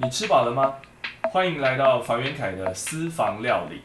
[0.00, 0.76] 你吃饱了吗？
[1.32, 3.82] 欢迎来到房元凯的私房料理。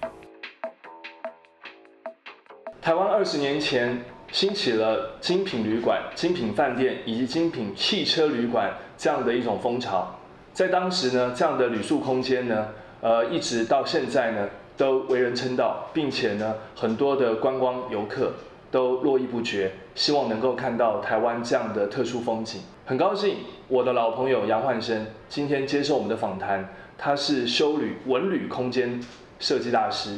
[2.79, 3.99] 台湾二十年前
[4.31, 10.15] 兴起了精品旅馆、精品饭店以及精品汽车旅馆这样的一种风潮，
[10.53, 12.67] 在当时呢，这样的旅宿空间呢，
[13.01, 18.33] 呃，一直到现在呢，都为人称道，并且呢，很多的观光游客
[18.69, 22.61] 都络绎不绝，希望能够看到台湾这样的特殊风景。
[22.85, 23.37] 很高兴，
[23.69, 26.67] 我的老朋友杨焕生今天接受我们的访谈。
[26.97, 29.01] 他是修旅文旅空间
[29.39, 30.17] 设计大师，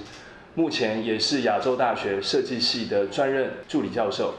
[0.56, 4.34] 目前也是亚洲大学设计系的专任助理教授。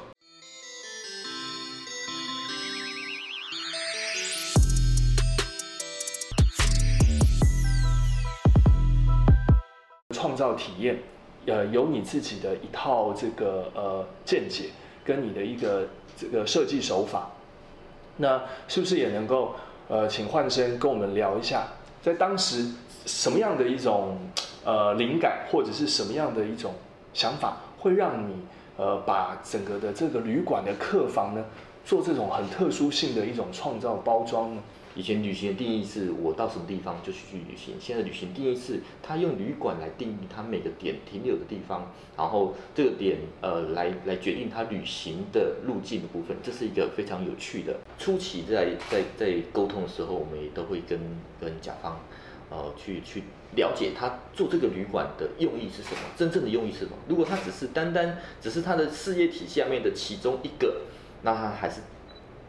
[10.11, 10.99] 创造体验，
[11.47, 14.71] 呃，有你自己的一套这个呃见解，
[15.05, 17.31] 跟你的一个这个设计手法。
[18.17, 19.55] 那是不是也能够
[19.89, 21.69] 呃，请焕生跟我们聊一下，
[22.03, 22.67] 在当时
[23.05, 24.17] 什么样的一种
[24.65, 26.75] 呃灵感，或者是什么样的一种
[27.15, 28.35] 想法，会让你
[28.77, 31.45] 呃把整个的这个旅馆的客房呢，
[31.85, 34.63] 做这种很特殊性的一种创造包装呢？
[34.97, 47.77] 以前旅行的定义是我到什么地方就去旅行，现在旅行定义是他用旅馆来定义他每个点停留的地方，然后这个点呃来来决定他旅行的路径的部分，这是一个非常有趣的。
[47.99, 50.99] 初期在在在沟通的时候，我们也都会跟
[51.39, 52.01] 跟甲方
[52.49, 53.25] 呃去去
[53.55, 56.93] 了解他做这个旅馆的用意是什么，真正的用意是什么。
[57.07, 60.81] 如果他只是单单只是他的事业体下面的其中一个，
[61.21, 61.83] 那他还是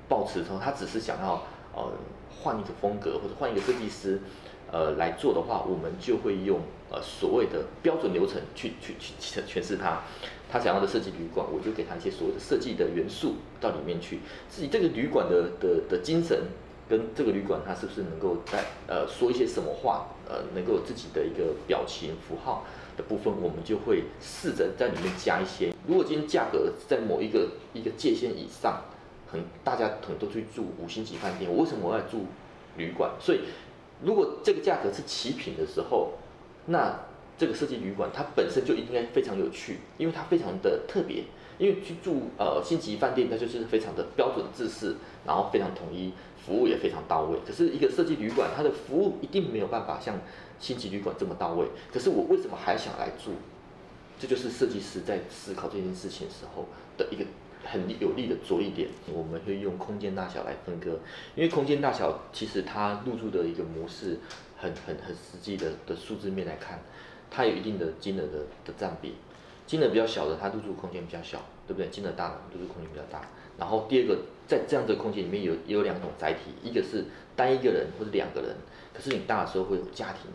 [0.08, 1.44] 保持说他只是想要
[1.76, 1.92] 呃。
[2.42, 4.20] 换一个风格或者换一个设计师，
[4.72, 6.60] 呃来做的话，我们就会用
[6.92, 10.02] 呃所谓的标准流程去去去诠诠释它。
[10.50, 14.20] 他想要的设计旅馆，我就给他一些所谓的设计的元素到里面去。
[14.50, 16.44] 自己这个旅馆的的的精神
[16.88, 22.64] 跟这个旅馆它是不是能够在呃说一些什么话，呃能够自己的一个表情符号
[22.96, 25.74] 的部分，我们就会试着在里面加一些。
[25.86, 28.82] 如果今天价格在某一个一个界限以上。
[29.32, 32.26] 很，大家可能都去住五星级饭店，我为什么我要住
[32.78, 33.12] 旅馆？
[33.20, 33.42] 所以，
[34.04, 36.14] 如果这个价格是齐平的时候，
[36.68, 36.98] 那
[37.38, 41.24] 这个设计旅馆它本身就应该非常有趣，因为它非常的特别。
[41.60, 44.96] 因为去住呃星级饭店，它就是非常的标准制式，
[45.26, 46.14] 然后非常统一，
[46.46, 47.40] 服务也非常到位。
[47.48, 50.20] 可是一个设计旅馆，它的服务一定没有办法像
[50.60, 51.66] 星级旅馆这么到位。
[51.92, 53.32] 可是我为什么还想来住？
[54.20, 57.26] 这就是设计师在思考这件事情时候的一个。
[57.66, 61.00] 很有利的着力点，我们会用空间大小来分割，
[61.36, 64.20] 因为空间大小其实它入住的一个模式
[64.58, 66.80] 很很很实际的的数字面来看，
[67.30, 69.16] 它有一定的金额的的占比，
[69.66, 71.90] 金额比较小的它入住空间比较小，对不对？
[71.90, 73.28] 金额大的入住空间比较大。
[73.58, 77.04] 然后第二个，在这样的空间里面有有两种载体，一个是
[77.36, 78.56] 单一个人或者两个人，
[78.94, 80.32] 可是你大的时候会有家庭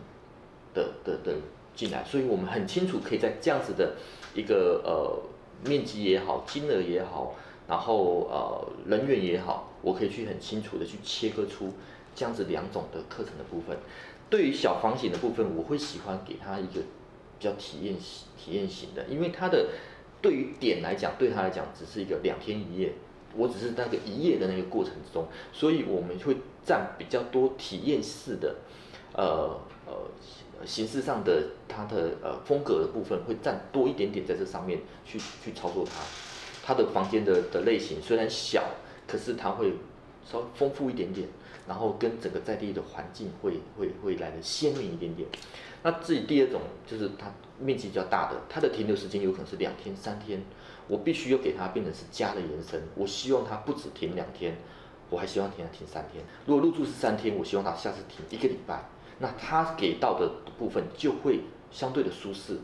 [0.73, 1.33] 的的的
[1.73, 3.95] 进来，所以我们很清楚可以在这样子的
[4.35, 5.32] 一个呃。
[5.65, 7.35] 面积也好，金额也好，
[7.67, 11.73] 然后呃人员也好，我可以去很清楚的去切割出
[12.15, 13.77] 这样子两种的课程的部分。
[14.29, 19.69] 对于小房型的部分，我会喜欢给他一个比较体验型体验型的，因为他的
[20.21, 22.93] 对于点来讲，对他来讲只是一个两天一夜，
[23.35, 28.55] 我只是那个一夜的那个过程之中，所以我们会占比较多体验式的，
[29.13, 29.93] 呃呃。
[30.65, 36.01] 形式上的它的呃风格的部分会占多一点点在这上面去去操作它，
[36.63, 38.63] 它的房间的的类型虽然小，
[39.07, 39.73] 可是它会
[40.25, 41.27] 稍微丰富一点点，
[41.67, 45.27] 然后跟整个在地的环境会会会来的鲜明一点点。
[45.83, 50.41] 那自己第二种就是它面积比较大的，它的停留时间有可能是两天三天，
[50.87, 54.55] 我必须要给它变成是家的延伸，我希望它不止停两天，
[55.09, 56.23] 我还希望停停三天。
[56.45, 58.81] 如果入住是三天，我希望它下次停一个礼拜。
[59.19, 61.41] 那他给到的部分就会
[61.71, 62.57] 相对的舒适，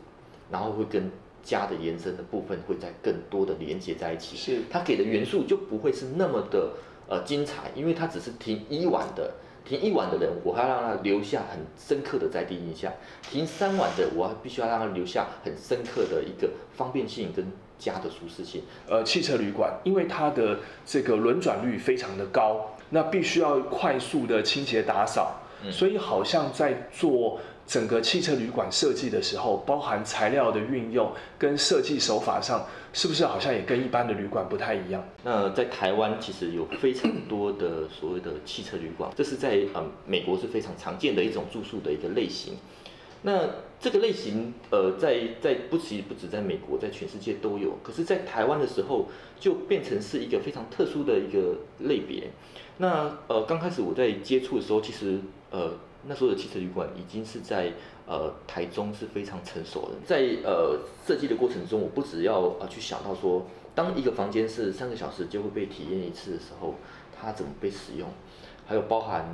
[0.51, 1.11] 然后会跟
[1.41, 4.35] 家的延伸的部分会在更多的连接在一起。
[4.35, 6.73] 是，他给的元素就不会是那么的
[7.07, 9.31] 呃精彩，因为他只是停一晚的，
[9.63, 12.91] 停一晚的人，我还要让他留下很深刻的在地印象；
[13.23, 18.61] 停三晚的，我还必须要让他留下很深刻的一个方便性跟家的舒适性。
[18.87, 25.37] 呃，汽车旅馆，因为它的这个轮转率非常的高，那必须要快速的清洁打扫。
[25.71, 35.03] 所以好像在做整个汽车旅馆设计的时候，包含材料的运用跟设计手法上，是不是好像也跟一般的旅馆不太一样？
[35.23, 42.55] 那在台湾其实有非常多的所谓的汽车旅馆， 这是在呃美国是非常常见的一种住宿的一个类型。
[43.21, 43.41] 那
[43.81, 47.77] 这个类型，呃，在在不其不止在美国，在全世界都有。
[47.83, 49.07] 可是，在台湾的时候，
[49.37, 52.29] 就变成是一个非常特殊的一个类别。
[52.77, 55.19] 那呃，刚开始我在接触的时候，其实
[55.51, 55.71] 呃，
[56.07, 57.73] 那时候的汽车旅馆已经是在
[58.07, 59.95] 呃台中是非常成熟的。
[60.05, 66.75] 在呃设计的过程中，我不只要呃去想到说，当一个房间是三个小时就会被体验一次的时候，
[67.19, 68.07] 它怎么被使用，
[68.65, 69.25] 还有包含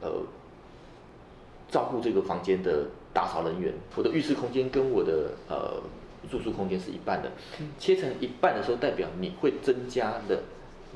[0.00, 0.10] 呃
[1.70, 2.86] 照顾这个房间的。
[3.14, 5.80] 打扫人员，我的浴室空间跟我的呃
[6.28, 7.30] 住宿空间是一半的，
[7.78, 10.42] 切成一半的时候，代表你会增加的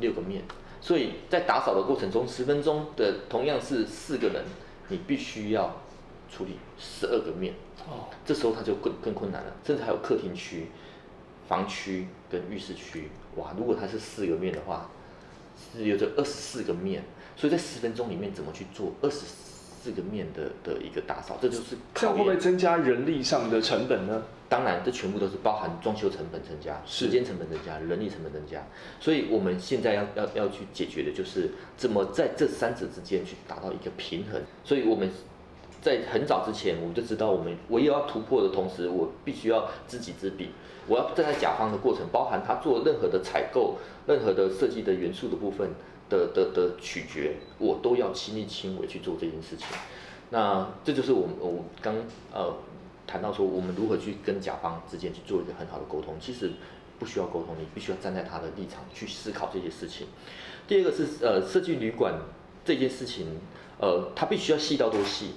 [0.00, 0.43] 六个面，
[0.80, 4.44] 所以在打扫的过程中，十分钟的同样是四个人，
[4.88, 5.80] 你必须要
[6.30, 7.54] 处理十二个面，
[7.88, 10.69] 哦，这时候它就更更困难了，甚至还有客厅区、
[11.48, 14.90] 房区跟浴室区，哇，如果它是四个面的话，
[15.72, 17.02] 是有着二十四个面，
[17.36, 18.92] 所以在十分钟里面怎么去做？
[19.02, 19.24] 二十？
[19.80, 24.22] 四个面的的一个打扫，这就是这样会不会增加人力上的成本呢？
[24.48, 28.66] 当然，这全部都是包含装修成本增加、时间成本增加、人力成本增加。
[28.98, 34.40] 所以我们现在要要要去解决的就是怎么在这三者之间去达到一个平衡。
[34.64, 35.10] 所以我们
[35.82, 40.48] 在很早之前，我们就知道我们我也要突破的同时，我必须要知己知彼。
[40.86, 43.76] 我要站在甲方的过程，包含他做任何的采购、
[44.06, 45.69] 任何的设计的元素的部分。
[46.08, 49.66] 的的的取决，我都要亲力亲为去做这件事情。
[50.31, 51.94] 那这就是我们我刚
[52.32, 52.55] 呃
[53.06, 56.14] 谈到说，我们如何去跟甲方之间去做一个很好的沟通。
[56.20, 56.50] 其实
[56.99, 60.06] 不需要沟通，你必须要站在他的立场去思考这些事情。
[60.66, 62.14] 第二个是呃设计旅馆
[62.64, 63.26] 这件事情，
[63.81, 65.31] 呃，他必须要细到多细？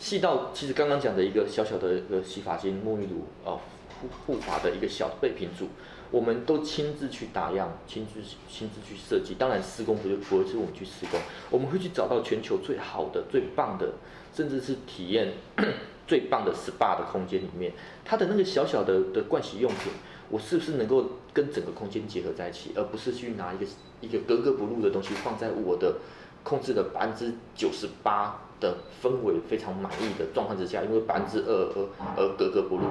[0.00, 3.60] 细到其实刚刚讲的一个小小的一个洗发精、沐浴乳哦
[4.00, 5.68] 护护发的一个小备品组。
[6.10, 9.34] 我们都亲自去打样，亲自亲自去设计。
[9.38, 11.20] 当然，施工不就不会是我们去施工，
[11.50, 13.92] 我们会去找到全球最好的、最棒的，
[14.34, 15.34] 甚至是体验
[16.08, 17.72] 最棒的 SPA 的空间里面，
[18.04, 19.92] 它的那个小小的的盥洗用品，
[20.28, 23.66] 我是不是能够跟整个空间结合在一起，而不是去拿一个
[24.00, 25.98] 一个格格不入的东西放在我的
[26.42, 32.82] 控制的百分之九十八的氛围非常满意的状况之下，因为百分之二而而格格不入。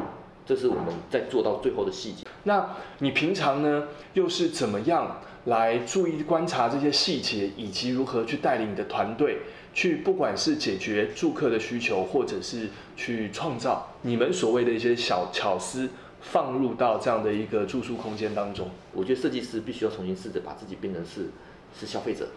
[0.46, 2.26] 这是我们在做到最后的细节。
[2.44, 3.84] 那你平常呢，
[4.14, 9.42] 又是怎么样来注意观察这些细节，以及如何去带领你的团队
[9.76, 15.88] 去，不管是解决住客的需求，或者是去创造你们所谓的一些小巧思，
[16.20, 18.70] 放入到这样的一个住宿空间当中？
[18.92, 21.28] 我觉得设计师必须要重新试着把自己变成是
[21.80, 22.28] 是消费者，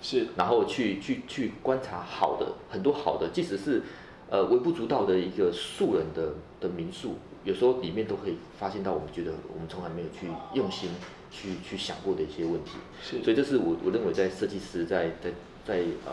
[0.00, 3.82] 是，然后去去去观察好的很多好的，即使是
[4.30, 7.16] 呃微不足道的一个素人的的民宿。
[7.44, 10.90] 有时候里面都可以发现到我们觉得我们从来没有去用心
[11.30, 15.30] 去去想过的一些问题，是，所以这是我我认为在设计师在在
[15.64, 16.12] 在呃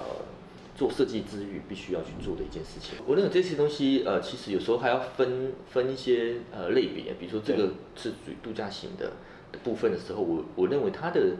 [0.78, 2.96] 做设计之余必须要去做的一件事情。
[3.06, 9.14] 我认为这些东西呃其实有时候还要分分一些呃类别，比如说这个是属于度假型的
[9.52, 11.36] 的部分的时候，我我认为它的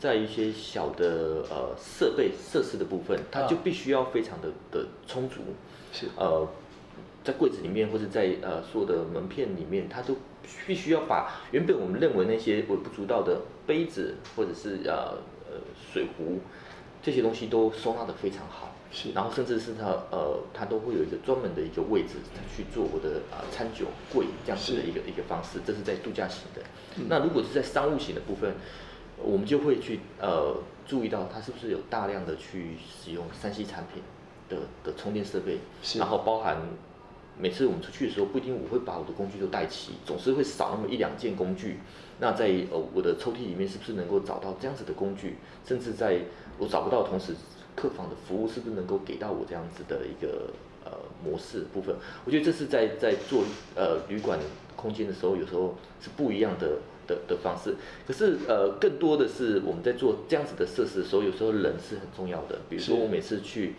[0.00, 5.42] 在一些小的呃设备设施的部分，它就必须要非常的的充足，
[5.92, 6.48] 是呃。
[7.22, 10.16] 在柜子里面，或者在呃所有的门片里面，它都
[10.66, 15.60] 必须要把原本我们认为那些微不足道的杯子，或者是呃呃
[15.92, 16.38] 水壶
[17.02, 18.74] 这些东西都收纳的非常好。
[18.90, 19.12] 是。
[19.12, 22.14] 然后甚至是它呃它都会有一个专门的一个位置
[22.56, 25.60] 去做我的啊餐酒柜这样子的一个一个方式。
[25.66, 26.62] 这是在度假型的。
[27.06, 28.54] 那如果是在商务型的部分，
[29.22, 30.56] 我们就会去呃
[30.86, 34.02] 注意到它是不是有大量的去使用三 C 产品
[34.48, 35.58] 的的充电设备，
[35.98, 36.56] 然后包含。
[37.38, 41.78] 每次我们出去的时候，不一定我会把我的工具都带齐，总是会少那么一两件工具。
[42.18, 45.38] 那在呃我的抽屉里面，是不是能够找到这样子的工具？
[45.64, 46.20] 甚至在
[46.58, 47.34] 我找不到的同时，
[47.74, 50.50] 客房的服务是不是能够给到我这样子的一个
[50.84, 50.92] 呃
[51.24, 51.96] 模式部分？
[52.26, 54.38] 我觉得这是在在做呃旅馆
[54.76, 56.76] 空间的时候，有时候是不一样的
[57.06, 57.76] 的的方式。
[58.06, 62.58] 可是呃更多的是我们在做这样子的设施的时候，有时候人是很重要的。
[62.68, 63.74] 比如说我每次去。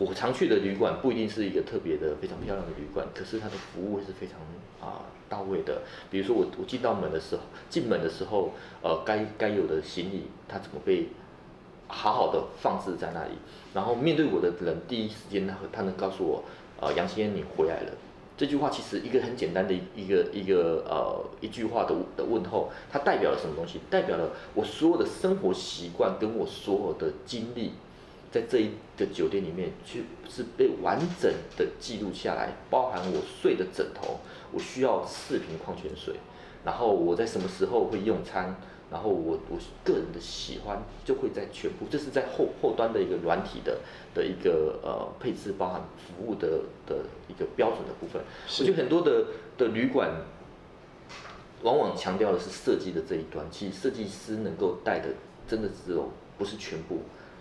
[0.00, 4.38] 我常去的旅馆不一定是一个特别的非常漂亮的旅馆，可是它的服务是非常
[4.80, 5.82] 啊到位的。
[6.08, 11.08] 比如说我我进到门的时候，进门的时候，呃，该该有的行李它怎么被
[11.88, 13.32] 好好的放置在那里，
[13.74, 16.44] 然后面对我的人第一时间他他能告诉我，
[16.80, 17.92] 呃，杨先生你回来了。
[18.38, 23.80] 这句话其实一个很简单的一个一个呃一句话的的问候，它代表了什么东西？
[23.90, 27.72] 代表了我所有的生活习惯跟我所有的经历。
[28.30, 34.20] 在这一个酒店里面，去是被完整的记录下来，包含我睡的枕头，
[34.52, 36.14] 我需要四瓶矿泉水，
[36.68, 38.54] 然后我在什么时候会用餐，
[38.90, 43.78] 然后我我个人的喜欢就会在全部，这是在后后端的一个软体的
[44.14, 46.96] 的一个呃配置，包含服务的的
[47.26, 48.22] 一个标准的部分。
[48.60, 49.24] 我觉得很多的
[49.56, 50.10] 的旅馆，
[51.62, 55.08] 往往强调的是设计的这一端，其实设计师能够带的
[55.48, 56.98] 真的只有不是全部，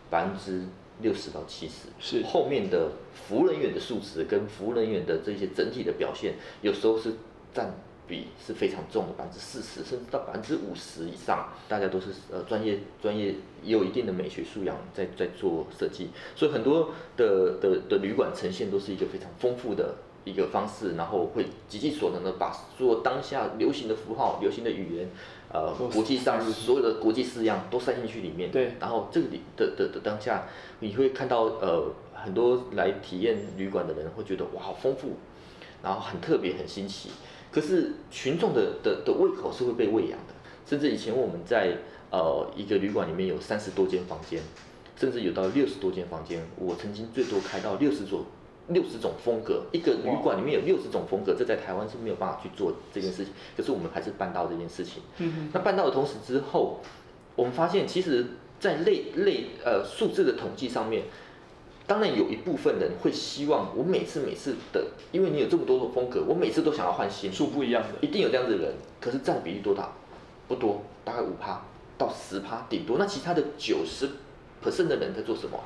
[0.10, 0.64] 百分之
[1.02, 7.12] 六十到七十，是后面的服务人员的素质跟服务人员的这些整体的表现，有时候是
[7.54, 7.76] 占。
[8.08, 25.10] 比是非常重的，百分之四十甚至到百分之五十以上，大家都是呃专业专业也有一定的美学素养在在做设计，所以很多的的的旅馆呈现都是一个非常丰富的一个方式，然后会极尽所能的把所有当下流行的符号、流行的语言，
[25.52, 28.52] 呃，国际上所有的国际式样都塞进去里面。
[28.52, 28.74] 对。
[28.80, 30.48] 然后这个里的的的当下，
[30.80, 35.18] 你会看到呃很多来体验旅馆的人会觉得哇好丰富，
[35.84, 37.10] 然后很特别很新奇。
[37.58, 40.34] 可是群众的的的胃口是会被喂养的，
[40.64, 41.76] 甚至以前我们在
[42.12, 44.40] 呃一个旅馆里面有三十多间房间，
[44.96, 48.26] 甚至有到六十多间房间，我曾经最多开到六十种
[48.68, 55.02] 六十种风格，一个旅馆里面有六十种风格，这在台湾是没有办法去做这件事情，可是我们还是办到这件事情。
[55.18, 56.80] 嗯那办到的同时之后，
[57.36, 58.24] 我们发现其实
[58.60, 61.06] 在类类呃数字的统计上面。
[61.88, 68.76] 当然有一部分人会希望我每次每次的，因为你有这么多种风格，我每次都想要换新，数不一样的，一定有这样子的人。
[69.00, 69.90] 可是占比例多大？
[70.50, 71.62] 不多，大概五趴
[71.98, 72.98] 到十趴，顶多。
[72.98, 74.10] 那其他的九十
[74.62, 75.58] percent 的人在做什么？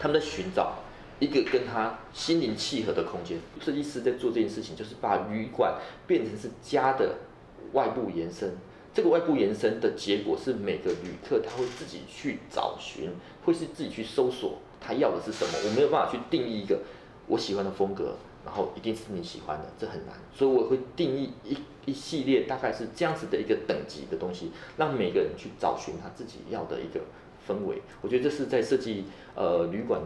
[0.00, 0.78] 他们在寻找
[1.20, 3.38] 一个跟他心灵契合的空间。
[3.60, 5.74] 设计师在做这件事情，就是把旅馆
[6.08, 7.14] 变成是家的
[7.72, 8.56] 外部延伸。
[8.92, 13.10] 这个外部延伸的结果是每个旅客他会自己去找寻，
[13.44, 14.58] 会是自己去搜索。
[14.80, 15.52] 他要的是什么？
[15.68, 16.78] 我没有办法去定义一个
[17.26, 20.14] 我喜欢的风格，然后一定是你喜欢的，这很难。
[20.34, 27.00] 所以我会定义一一系列大概是这样子的一个等级的东西，让每个人去找寻他自己要的一个
[27.46, 27.82] 氛围。
[28.00, 29.04] 我觉得这是在设计
[29.34, 30.00] 呃旅馆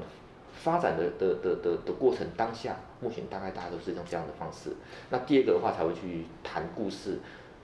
[0.52, 4.70] 发展的的的的的过程当下，目前大概大家都是用这样的方式。
[5.10, 7.18] 那第二个的话才会去谈故事，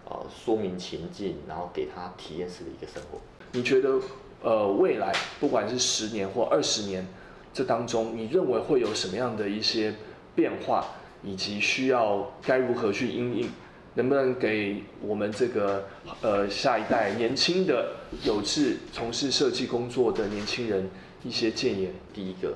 [0.05, 3.19] 呃，说明情境，然后给他体验式的一个生活。
[3.53, 4.01] 你觉得？
[4.41, 7.05] 呃，未来不管是十年或二十年，
[7.53, 9.93] 这当中你认为会有什么样的一些
[10.37, 10.87] 变化，
[11.25, 13.51] 以及需要该如何去应应？
[13.95, 15.85] 能不能给我们这个
[16.23, 20.89] 呃下一代年轻的有志从事设计工作的年轻人
[21.25, 21.89] 一些建议？
[22.15, 22.55] 第一个，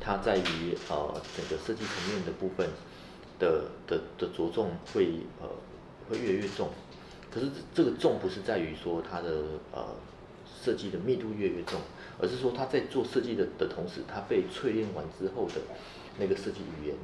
[0.00, 2.66] 它在于呃整个设计层面的部分
[3.38, 5.10] 的的的着重会
[5.42, 5.48] 呃
[6.08, 6.70] 会越来越重，
[7.30, 9.28] 可是这个重不是在于说它的
[9.72, 9.84] 呃。
[10.62, 11.80] 设计的密度越来越重，
[12.20, 15.60] 而是说他在做设计的的同时，他被淬炼完之后的
[16.18, 16.96] 那个设计语言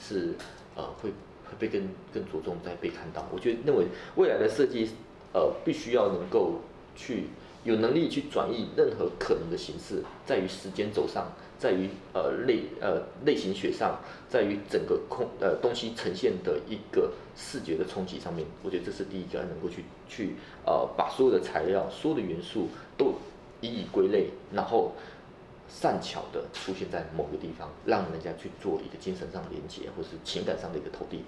[0.00, 0.34] 是
[0.74, 1.10] 呃会
[1.44, 3.26] 会被更更着重在被看到。
[3.32, 4.90] 我觉得认为未来的设计
[5.32, 6.60] 呃必须要能够
[6.96, 7.24] 去
[7.64, 20.34] 有能力去转移任何可能的形式，在于时间轴上，在于呃类呃类型学上，在于整个空呃东西呈现的一个视觉的冲击上面，我觉得这是第一个能够去去
[20.66, 23.14] 呃把所有的材料、所有的元素都
[23.60, 24.92] 一一归类，然后
[25.68, 31.22] 善巧的出现在某个地方，让人家去做一个精神上的连接，或是情感上的一个投递。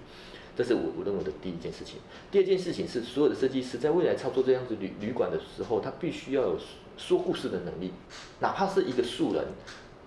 [0.55, 1.97] 这是我我认为的第一件事情。
[2.31, 6.57] 第二件事情是，所有的设计师在未来操作这样子旅旅馆的时候，他必须要有
[6.97, 7.91] 说故事的能力，
[8.39, 9.43] 哪怕是一个素人，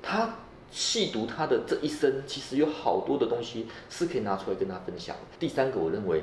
[0.02, 0.36] 他
[0.70, 5.14] 细读他的这一生，其实有好多的东西是可以拿出来跟他分享。
[5.38, 6.22] 第三个，我认为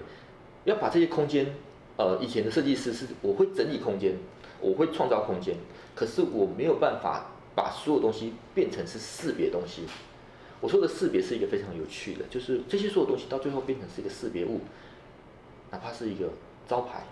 [0.63, 1.53] 要把这些空间，
[1.98, 4.15] 呃，以前的设计师是我会整理空间，
[4.60, 5.55] 我会创造空间，
[5.94, 9.84] 可是我没有办法把所有东西变成是识别东西。
[10.62, 14.62] 我说的识别是一个非常有趣的，就是这些所有东西到最后变成是一个识别物，
[15.69, 16.29] 哪怕是一个
[16.67, 17.05] 招牌、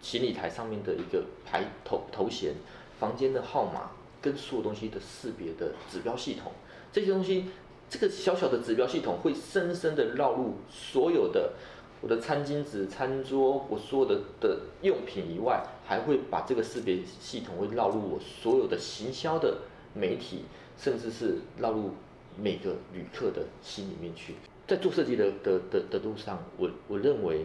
[0.00, 2.54] 行李台上面的一个牌头头衔、
[2.98, 6.50] 房间的号码，跟所有东西的识别的指标系统，
[6.92, 7.44] 这些东西，
[7.88, 11.52] 这个小小的指标系统会深深的绕入所有的
[12.00, 19.58] 我的餐巾纸、餐桌，我所有的的用品以外，还会把这个识别系统会绕入我所有的行销的
[19.94, 20.46] 媒体。
[20.78, 21.90] 甚至是绕入
[22.36, 24.34] 每个旅客的心里面去，
[24.66, 27.44] 在做设计的的的的路上，我我认为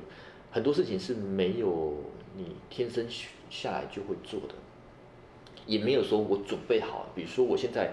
[0.51, 1.96] 很多事情是没有
[2.36, 3.05] 你天生
[3.50, 4.55] 下来就会做的，
[5.65, 7.91] 也没有说我准备好，比如说我现在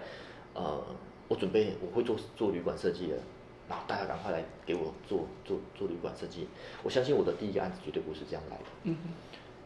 [0.54, 0.82] 呃，
[1.28, 3.16] 我准备我会做做旅馆设计的，
[3.68, 6.46] 然后大家赶快来给我做做做旅馆设计，
[6.82, 8.64] 我相信我的第一个案子绝对不是这样来的。
[8.84, 8.96] 嗯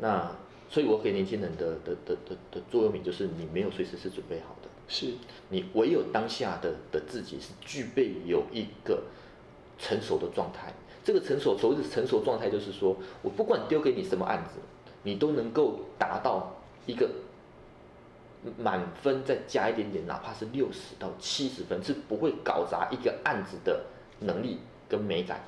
[0.00, 0.34] 那
[0.70, 4.68] 所以我给年轻人的的的的的座右铭就是：你没有随时是准备好的。
[4.88, 5.12] 是
[5.50, 9.04] 你唯有当下的的自己是具备有一个
[9.78, 10.73] 成熟的状态。
[11.04, 14.59] 这个成熟所谓的成熟状态，就是说我不管丢给你什么案子，
[15.04, 16.54] 你都能够达到
[16.85, 17.09] 一个
[18.59, 23.85] 满分再加一点点，哪怕是六十到七十分，是不会搞砸一个案子的
[24.21, 25.42] 能力跟美感。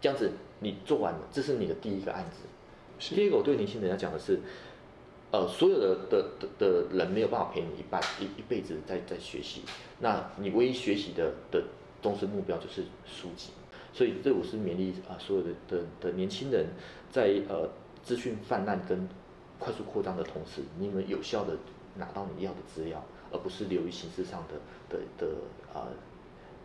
[0.00, 3.14] 这样子你做完了，这是你的第一个案子。
[3.14, 4.40] 第二个我对年轻人要讲的是，
[5.32, 9.62] 呃，所有的的的的人没有办法陪你一半一一辈子在在学习，
[10.00, 11.62] 那你唯一学习的的
[12.02, 13.50] 终身目标就是书籍。
[13.92, 16.66] 所以这我是勉励啊，所有的的的年轻人，
[17.12, 17.68] 在呃
[18.02, 19.08] 资讯泛滥跟
[19.58, 21.56] 快速扩张的同时，你们有效的
[21.96, 24.54] 拿到你要的资料，而不是流于形式上的
[24.88, 25.32] 的的
[25.74, 25.86] 呃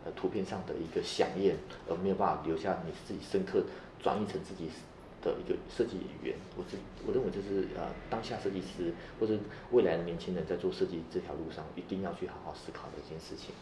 [0.04, 1.54] 呃图片上的一个响应，
[1.88, 3.62] 而没有办法留下你自己深刻
[4.00, 4.68] 转译成自己
[5.32, 6.36] 的一个设计语言。
[6.56, 9.34] 我这我认为这是呃当下设计师或者
[9.72, 13.54] 未来的年轻人在做设计这条路上一定要去好好思考的一件事情。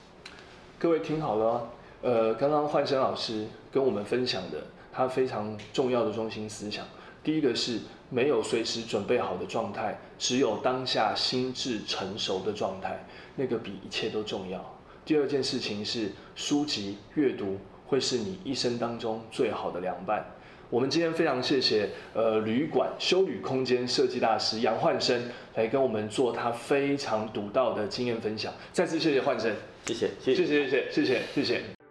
[0.78, 1.70] 各位听好了。
[2.02, 6.86] 呃，刚刚焕生老师跟我们分享的，他非常重要的中心思想，
[7.22, 7.80] 第一个是
[8.10, 13.06] 没有随时准备好的状态，只有当下心智成熟的状态，
[13.36, 14.78] 那个比一切都重要。
[15.06, 17.56] 第二件事情是书籍阅读
[17.86, 20.26] 会是你一生当中最好的良伴。
[20.74, 25.22] 我们今天非常谢谢呃旅馆修旅空间设计大师杨焕生
[25.54, 29.52] 来跟我们做他非常独到的经验分享，再次谢谢焕生，
[29.86, 31.83] 谢谢，谢谢，谢谢，谢谢，谢谢。